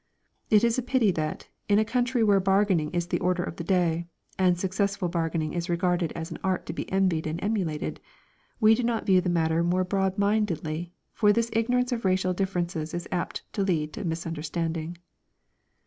[0.49, 3.63] It is a pity that, in a country where bargaining is the order of the
[3.63, 7.99] day, and successful bargaining is regarded as an art to be envied and emulated,
[8.59, 13.07] we do not view the matter more broadmindedly, for this ignorance of racial differences is
[13.11, 14.97] apt to lead to misunderstanding.